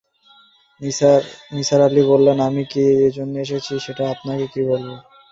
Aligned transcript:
নিসার 1.51 1.81
আলি 1.87 2.01
বললেন, 2.11 2.37
আমি 2.47 2.63
কি 2.71 2.83
জন্যে 3.17 3.39
এসেছি 3.45 3.73
সেটা 3.85 4.03
কি 4.05 4.11
আপনাকে 4.13 4.59
বলব? 4.71 4.87